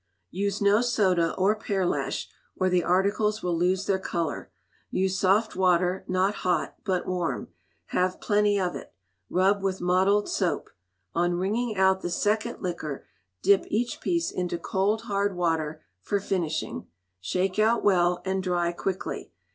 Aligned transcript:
Use 0.31 0.63
no 0.63 0.81
soda, 0.81 1.35
or 1.35 1.55
pearlash, 1.55 2.27
or 2.55 2.69
the 2.71 2.83
articles 2.83 3.43
will 3.43 3.55
lose 3.55 3.85
their 3.85 3.99
colour. 3.99 4.51
Use 4.89 5.19
soft 5.19 5.55
water, 5.55 6.03
not 6.07 6.33
hot, 6.37 6.73
but 6.83 7.05
warm: 7.05 7.49
have 7.89 8.19
plenty 8.19 8.59
of 8.59 8.73
it. 8.75 8.95
Rub 9.29 9.61
with 9.61 9.79
mottled 9.79 10.27
soap. 10.27 10.71
On 11.13 11.35
wringing 11.35 11.77
out 11.77 12.01
the 12.01 12.09
second 12.09 12.63
liquor, 12.63 13.05
dip 13.43 13.63
each 13.67 13.99
piece 14.01 14.31
into 14.31 14.57
cold 14.57 15.01
hard 15.03 15.35
water 15.35 15.83
for 16.01 16.19
finishing. 16.19 16.87
Shake 17.19 17.59
out 17.59 17.83
well, 17.83 18.23
and 18.25 18.41
dry 18.41 18.71
quickly. 18.71 19.31